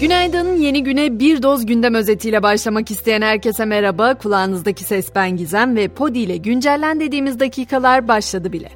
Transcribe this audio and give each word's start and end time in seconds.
Günaydın, 0.00 0.56
yeni 0.56 0.84
güne 0.84 1.18
bir 1.18 1.42
doz 1.42 1.66
gündem 1.66 1.94
özetiyle 1.94 2.42
başlamak 2.42 2.90
isteyen 2.90 3.22
herkese 3.22 3.64
merhaba. 3.64 4.14
Kulağınızdaki 4.14 4.84
ses 4.84 5.14
ben 5.14 5.36
Gizem 5.36 5.76
ve 5.76 5.88
Podi 5.88 6.18
ile 6.18 6.36
güncellen 6.36 7.00
dediğimiz 7.00 7.40
dakikalar 7.40 8.08
başladı 8.08 8.52
bile. 8.52 8.70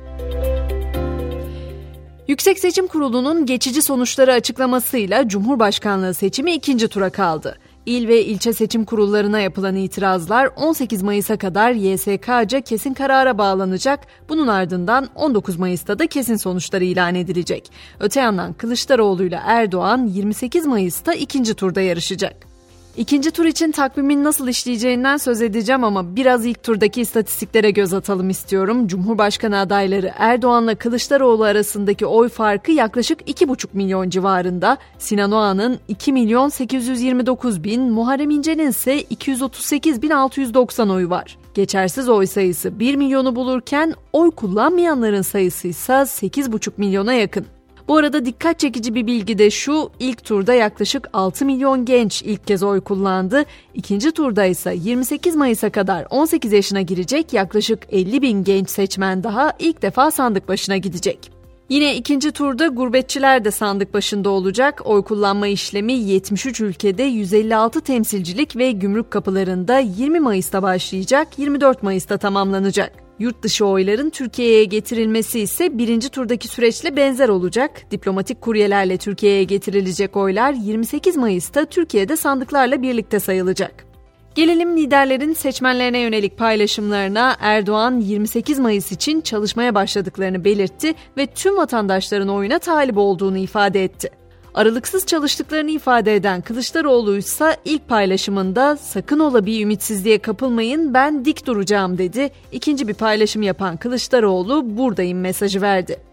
Yüksek 2.29 2.59
Seçim 2.59 2.86
Kurulu'nun 2.86 3.46
geçici 3.46 3.82
sonuçları 3.82 4.32
açıklamasıyla 4.32 5.29
Cumhurbaşkanlığı 5.29 6.14
seçimi 6.14 6.52
ikinci 6.52 6.89
tura 6.89 7.11
kaldı. 7.11 7.59
İl 7.89 8.09
ve 8.09 8.25
ilçe 8.25 8.52
seçim 8.52 8.84
kurullarına 8.84 9.41
yapılan 9.41 9.77
itirazlar 9.77 10.50
18 10.57 11.02
Mayıs'a 11.02 11.38
kadar 11.38 11.73
YSK'ca 11.73 12.61
kesin 12.61 12.95
karara 12.95 13.38
bağlanacak. 13.38 14.00
Bunun 14.29 14.46
ardından 14.46 15.09
19 15.14 15.57
Mayıs'ta 15.57 15.98
da 15.98 16.06
kesin 16.06 16.37
sonuçları 16.37 16.84
ilan 16.84 17.14
edilecek. 17.14 17.70
Öte 18.01 18.20
yandan 18.20 18.52
Kılıçdaroğlu 18.52 19.24
ile 19.24 19.41
Erdoğan 19.46 20.06
28 20.06 20.66
Mayıs'ta 20.66 21.14
ikinci 21.14 21.55
turda 21.55 21.80
yarışacak. 21.80 22.48
İkinci 22.97 23.30
tur 23.30 23.45
için 23.45 23.70
takvimin 23.70 24.24
nasıl 24.24 24.48
işleyeceğinden 24.48 25.16
söz 25.16 25.42
edeceğim 25.42 25.84
ama 25.84 26.16
biraz 26.16 26.47
ilk 26.47 26.62
turdaki 26.62 27.01
istatistiklere 27.01 27.70
göz 27.70 27.95
atalım 27.95 28.30
istiyorum. 28.30 28.88
Cumhurbaşkanı 28.88 29.59
adayları 29.59 30.12
Erdoğan'la 30.19 30.74
Kılıçdaroğlu 30.74 31.45
arasındaki 31.45 32.06
oy 32.06 32.28
farkı 32.28 32.73
yaklaşık 32.73 33.20
2,5 33.20 33.66
milyon 33.73 34.11
civarında. 34.11 34.78
Sinan 34.98 35.33
Oğan'ın 35.33 35.78
2 35.88 36.12
milyon 36.12 36.48
829 36.48 37.64
bin, 37.64 37.83
Muharrem 37.83 38.30
İnce'nin 38.30 38.70
ise 38.70 39.02
238 39.02 40.02
bin 40.02 40.11
690 40.11 40.89
oyu 40.89 41.11
var. 41.11 41.39
Geçersiz 41.55 42.09
oy 42.09 42.27
sayısı 42.27 42.78
1 42.78 42.95
milyonu 42.95 43.36
bulurken 43.36 43.95
oy 44.12 44.30
kullanmayanların 44.30 45.23
sayısı 45.23 45.69
ise 45.69 45.92
8,5 45.92 46.70
milyona 46.77 47.12
yakın. 47.12 47.47
Bu 47.88 47.97
arada 47.97 48.24
dikkat 48.24 48.59
çekici 48.59 48.95
bir 48.95 49.06
bilgi 49.06 49.38
de 49.38 49.51
şu, 49.51 49.91
ilk 49.98 50.24
turda 50.24 50.55
yaklaşık 50.55 51.09
6 51.12 51.45
milyon 51.45 51.84
genç 51.84 52.23
ilk 52.23 52.47
kez 52.47 52.62
oy 52.62 52.80
kullandı. 52.80 53.44
İkinci 53.75 54.12
turda 54.12 54.44
ise 54.44 54.75
28 54.83 55.36
Mayıs'a 55.36 55.70
kadar 55.70 56.06
18 56.11 56.53
yaşına 56.53 56.81
girecek 56.81 57.33
yaklaşık 57.33 57.78
50 57.91 58.22
bin 58.22 58.44
genç 58.44 58.70
seçmen 58.70 59.25
daha 59.25 59.53
ilk 59.59 59.83
defa 59.83 60.11
sandık 60.11 60.48
başına 60.48 60.77
gidecek. 60.77 61.31
Yine 61.69 61.97
ikinci 61.97 62.33
turda 62.33 62.66
gurbetçiler 62.66 63.44
de 63.44 63.50
sandık 63.50 63.94
başında 63.94 64.31
olacak. 64.31 64.83
Oy 64.84 65.03
kullanma 65.03 65.47
işlemi 65.47 65.92
73 65.92 66.61
ülkede 66.61 67.03
156 67.03 67.81
temsilcilik 67.81 68.56
ve 68.56 68.72
gümrük 68.72 69.11
kapılarında 69.11 69.78
20 69.78 70.20
Mayıs'ta 70.20 70.62
başlayacak, 70.62 71.28
24 71.39 71.83
Mayıs'ta 71.83 72.19
tamamlanacak. 72.19 73.08
Yurt 73.19 73.42
dışı 73.42 73.66
oyların 73.66 74.11
Türkiye'ye 74.11 74.64
getirilmesi 74.64 75.41
ise 75.41 75.78
birinci 75.78 76.08
turdaki 76.08 76.48
süreçle 76.48 76.97
benzer 76.97 77.28
olacak. 77.28 77.70
Diplomatik 77.91 78.41
kuryelerle 78.41 78.97
Türkiye'ye 78.97 79.44
getirilecek 79.44 80.16
oylar 80.16 80.52
28 80.52 81.16
Mayıs'ta 81.16 81.64
Türkiye'de 81.64 82.16
sandıklarla 82.16 82.83
birlikte 82.83 83.20
sayılacak. 83.20 83.88
Gelelim 84.34 84.77
liderlerin 84.77 85.33
seçmenlerine 85.33 85.98
yönelik 85.98 86.38
paylaşımlarına 86.38 87.36
Erdoğan 87.41 88.00
28 88.00 88.58
Mayıs 88.58 88.92
için 88.92 89.20
çalışmaya 89.20 89.75
başladıklarını 89.75 90.44
belirtti 90.44 90.94
ve 91.16 91.27
tüm 91.27 91.56
vatandaşların 91.56 92.28
oyuna 92.28 92.58
talip 92.58 92.98
olduğunu 92.98 93.38
ifade 93.38 93.84
etti. 93.84 94.17
Aralıksız 94.59 95.06
çalıştıklarını 95.06 95.70
ifade 95.70 96.14
eden 96.14 96.41
Kılıçdaroğlu 96.41 97.17
ise 97.17 97.56
ilk 97.64 97.89
paylaşımında 97.89 98.77
sakın 98.77 99.19
ola 99.19 99.47
bir 99.47 99.62
ümitsizliğe 99.62 100.19
kapılmayın 100.19 100.95
ben 100.95 101.25
dik 101.25 101.47
duracağım 101.47 101.98
dedi. 101.98 102.31
İkinci 102.53 102.89
bir 102.89 102.95
paylaşım 102.95 103.42
yapan 103.42 103.77
Kılıçdaroğlu 103.77 104.77
buradayım 104.77 105.20
mesajı 105.20 105.62
verdi. 105.62 106.08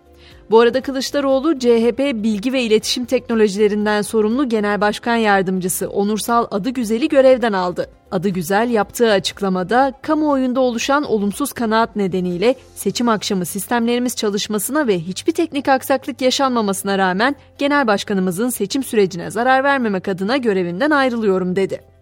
Bu 0.51 0.59
arada 0.59 0.81
Kılıçdaroğlu 0.81 1.59
CHP 1.59 1.99
Bilgi 1.99 2.53
ve 2.53 2.61
İletişim 2.61 3.05
Teknolojilerinden 3.05 4.01
sorumlu 4.01 4.49
Genel 4.49 4.81
Başkan 4.81 5.15
Yardımcısı 5.15 5.89
Onursal 5.89 6.47
Adıgüzel'i 6.51 7.09
görevden 7.09 7.53
aldı. 7.53 7.89
Adıgüzel 8.11 8.69
yaptığı 8.69 9.11
açıklamada 9.11 9.93
kamuoyunda 10.01 10.59
oluşan 10.59 11.03
olumsuz 11.03 11.53
kanaat 11.53 11.95
nedeniyle 11.95 12.55
seçim 12.75 13.09
akşamı 13.09 13.45
sistemlerimiz 13.45 14.15
çalışmasına 14.15 14.87
ve 14.87 14.99
hiçbir 14.99 15.31
teknik 15.31 15.67
aksaklık 15.67 16.21
yaşanmamasına 16.21 16.97
rağmen 16.97 17.35
Genel 17.57 17.87
Başkanımızın 17.87 18.49
seçim 18.49 18.83
sürecine 18.83 19.31
zarar 19.31 19.63
vermemek 19.63 20.07
adına 20.07 20.37
görevinden 20.37 20.91
ayrılıyorum 20.91 21.55
dedi. 21.55 21.94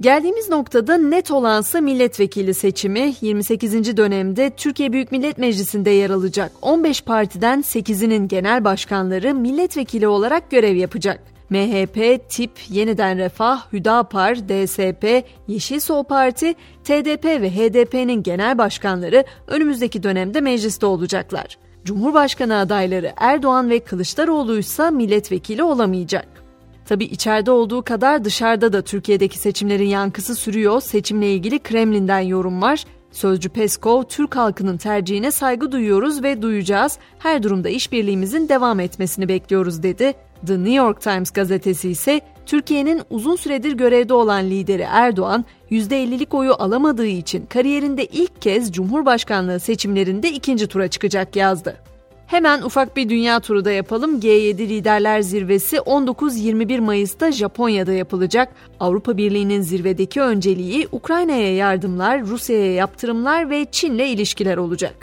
Geldiğimiz 0.00 0.48
noktada 0.48 0.96
net 0.96 1.30
olansa 1.30 1.80
milletvekili 1.80 2.54
seçimi 2.54 3.14
28. 3.20 3.96
dönemde 3.96 4.50
Türkiye 4.50 4.92
Büyük 4.92 5.12
Millet 5.12 5.38
Meclisi'nde 5.38 5.90
yer 5.90 6.10
alacak. 6.10 6.52
15 6.62 7.00
partiden 7.02 7.60
8'inin 7.60 8.28
genel 8.28 8.64
başkanları 8.64 9.34
milletvekili 9.34 10.08
olarak 10.08 10.50
görev 10.50 10.76
yapacak. 10.76 11.20
MHP, 11.50 12.28
TİP, 12.28 12.50
Yeniden 12.68 13.18
Refah, 13.18 13.72
Hüdapar, 13.72 14.48
DSP, 14.48 15.24
Yeşil 15.48 15.80
Sol 15.80 16.04
Parti, 16.04 16.54
TDP 16.84 17.24
ve 17.24 17.50
HDP'nin 17.50 18.22
genel 18.22 18.58
başkanları 18.58 19.24
önümüzdeki 19.46 20.02
dönemde 20.02 20.40
mecliste 20.40 20.86
olacaklar. 20.86 21.58
Cumhurbaşkanı 21.84 22.58
adayları 22.58 23.12
Erdoğan 23.16 23.70
ve 23.70 23.80
Kılıçdaroğlu 23.80 24.58
ise 24.58 24.90
milletvekili 24.90 25.62
olamayacak. 25.62 26.26
Tabi 26.90 27.04
içeride 27.04 27.50
olduğu 27.50 27.82
kadar 27.82 28.24
dışarıda 28.24 28.72
da 28.72 28.82
Türkiye'deki 28.82 29.38
seçimlerin 29.38 29.86
yankısı 29.86 30.34
sürüyor. 30.34 30.80
Seçimle 30.80 31.32
ilgili 31.32 31.58
Kremlin'den 31.58 32.20
yorum 32.20 32.62
var. 32.62 32.84
Sözcü 33.12 33.48
Peskov, 33.48 34.02
Türk 34.02 34.36
halkının 34.36 34.76
tercihine 34.76 35.30
saygı 35.30 35.72
duyuyoruz 35.72 36.22
ve 36.22 36.42
duyacağız. 36.42 36.98
Her 37.18 37.42
durumda 37.42 37.68
işbirliğimizin 37.68 38.48
devam 38.48 38.80
etmesini 38.80 39.28
bekliyoruz 39.28 39.82
dedi. 39.82 40.14
The 40.46 40.58
New 40.58 40.74
York 40.74 41.00
Times 41.00 41.30
gazetesi 41.30 41.90
ise 41.90 42.20
Türkiye'nin 42.46 43.02
uzun 43.10 43.36
süredir 43.36 43.72
görevde 43.72 44.14
olan 44.14 44.44
lideri 44.44 44.86
Erdoğan, 44.90 45.44
%50'lik 45.70 46.34
oyu 46.34 46.52
alamadığı 46.52 47.06
için 47.06 47.46
kariyerinde 47.46 48.06
ilk 48.06 48.42
kez 48.42 48.72
Cumhurbaşkanlığı 48.72 49.60
seçimlerinde 49.60 50.32
ikinci 50.32 50.66
tura 50.66 50.88
çıkacak 50.88 51.36
yazdı. 51.36 51.89
Hemen 52.30 52.62
ufak 52.62 52.96
bir 52.96 53.08
dünya 53.08 53.40
turu 53.40 53.64
da 53.64 53.70
yapalım. 53.70 54.20
G7 54.20 54.58
Liderler 54.58 55.20
Zirvesi 55.20 55.76
19-21 55.76 56.80
Mayıs'ta 56.80 57.32
Japonya'da 57.32 57.92
yapılacak. 57.92 58.48
Avrupa 58.80 59.16
Birliği'nin 59.16 59.62
zirvedeki 59.62 60.20
önceliği 60.20 60.88
Ukrayna'ya 60.92 61.54
yardımlar, 61.54 62.26
Rusya'ya 62.26 62.74
yaptırımlar 62.74 63.50
ve 63.50 63.66
Çin'le 63.72 63.98
ilişkiler 63.98 64.56
olacak. 64.56 64.94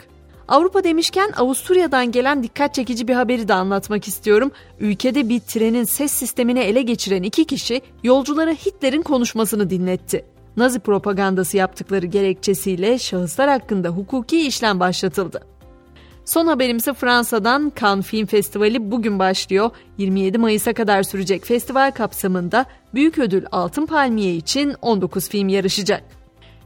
Avrupa 0.48 0.84
demişken 0.84 1.32
Avusturya'dan 1.36 2.12
gelen 2.12 2.42
dikkat 2.42 2.74
çekici 2.74 3.08
bir 3.08 3.14
haberi 3.14 3.48
de 3.48 3.54
anlatmak 3.54 4.08
istiyorum. 4.08 4.50
Ülkede 4.80 5.28
bir 5.28 5.40
trenin 5.40 5.84
ses 5.84 6.12
sistemini 6.12 6.60
ele 6.60 6.82
geçiren 6.82 7.22
iki 7.22 7.44
kişi 7.44 7.80
yolculara 8.02 8.50
Hitler'in 8.50 9.02
konuşmasını 9.02 9.70
dinletti. 9.70 10.24
Nazi 10.56 10.80
propagandası 10.80 11.56
yaptıkları 11.56 12.06
gerekçesiyle 12.06 12.98
şahıslar 12.98 13.48
hakkında 13.48 13.88
hukuki 13.88 14.46
işlem 14.46 14.80
başlatıldı. 14.80 15.57
Son 16.28 16.46
haberimse 16.46 16.94
Fransa'dan 16.94 17.72
Cannes 17.80 18.06
Film 18.06 18.26
Festivali 18.26 18.90
bugün 18.90 19.18
başlıyor. 19.18 19.70
27 19.98 20.38
Mayıs'a 20.38 20.72
kadar 20.72 21.02
sürecek 21.02 21.46
festival 21.46 21.90
kapsamında 21.90 22.66
büyük 22.94 23.18
ödül 23.18 23.44
Altın 23.52 23.86
Palmiye 23.86 24.34
için 24.34 24.74
19 24.82 25.28
film 25.28 25.48
yarışacak. 25.48 26.02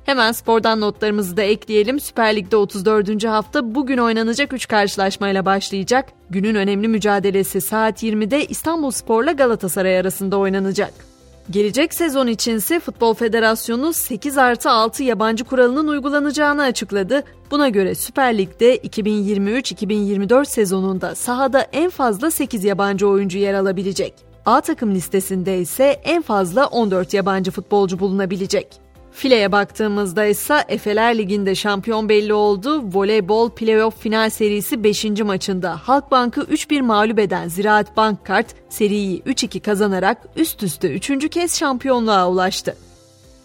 Hemen 0.04 0.32
spordan 0.32 0.80
notlarımızı 0.80 1.36
da 1.36 1.42
ekleyelim. 1.42 2.00
Süper 2.00 2.36
Lig'de 2.36 2.56
34. 2.56 3.24
hafta 3.24 3.74
bugün 3.74 3.98
oynanacak 3.98 4.52
3 4.52 4.68
karşılaşmayla 4.68 5.44
başlayacak. 5.44 6.12
Günün 6.30 6.54
önemli 6.54 6.88
mücadelesi 6.88 7.60
saat 7.60 8.02
20'de 8.02 8.46
İstanbul 8.46 8.90
Spor'la 8.90 9.32
Galatasaray 9.32 9.98
arasında 9.98 10.38
oynanacak. 10.38 11.11
Gelecek 11.50 11.94
sezon 11.94 12.26
içinse 12.26 12.80
Futbol 12.80 13.14
Federasyonu 13.14 13.92
8 13.92 14.38
artı 14.38 14.70
6 14.70 15.02
yabancı 15.02 15.44
kuralının 15.44 15.88
uygulanacağını 15.88 16.62
açıkladı. 16.62 17.22
Buna 17.50 17.68
göre 17.68 17.94
Süper 17.94 18.38
Lig'de 18.38 18.76
2023-2024 18.76 20.44
sezonunda 20.44 21.14
sahada 21.14 21.60
en 21.60 21.90
fazla 21.90 22.30
8 22.30 22.64
yabancı 22.64 23.08
oyuncu 23.08 23.38
yer 23.38 23.54
alabilecek. 23.54 24.14
A 24.46 24.60
takım 24.60 24.94
listesinde 24.94 25.58
ise 25.58 25.84
en 25.84 26.22
fazla 26.22 26.66
14 26.66 27.14
yabancı 27.14 27.50
futbolcu 27.50 27.98
bulunabilecek. 27.98 28.80
Fileye 29.12 29.52
baktığımızda 29.52 30.24
ise 30.24 30.64
Efeler 30.68 31.18
Ligi'nde 31.18 31.54
şampiyon 31.54 32.08
belli 32.08 32.34
oldu. 32.34 32.82
Voleybol 32.94 33.50
playoff 33.50 34.00
final 34.00 34.30
serisi 34.30 34.84
5. 34.84 35.04
maçında 35.04 35.76
Halkbank'ı 35.76 36.40
3-1 36.40 36.82
mağlup 36.82 37.18
eden 37.18 37.48
Ziraat 37.48 37.96
Bankkart 37.96 38.46
seriyi 38.68 39.20
3-2 39.20 39.60
kazanarak 39.60 40.18
üst 40.36 40.62
üste 40.62 40.92
3. 40.92 41.30
kez 41.30 41.58
şampiyonluğa 41.58 42.30
ulaştı. 42.30 42.76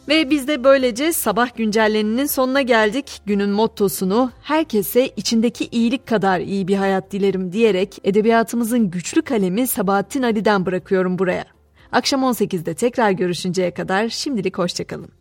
Ve 0.08 0.30
biz 0.30 0.48
de 0.48 0.64
böylece 0.64 1.14
sabah 1.14 1.56
güncelleninin 1.56 2.26
sonuna 2.26 2.62
geldik. 2.62 3.22
Günün 3.26 3.50
mottosunu 3.50 4.32
herkese 4.42 5.08
içindeki 5.08 5.68
iyilik 5.72 6.08
kadar 6.08 6.40
iyi 6.40 6.68
bir 6.68 6.76
hayat 6.76 7.12
dilerim 7.12 7.52
diyerek 7.52 8.00
edebiyatımızın 8.04 8.92
güçlü 8.92 9.22
kalemi 9.22 9.68
Sabahattin 9.68 10.24
Ali'den 10.24 10.66
bırakıyorum 10.66 11.20
buraya. 11.20 11.46
Akşam 11.92 12.22
18'de 12.22 12.74
tekrar 12.74 13.12
görüşünceye 13.12 13.72
kadar 13.72 14.10
şimdilik 14.10 14.58
hoşçakalın. 14.58 15.17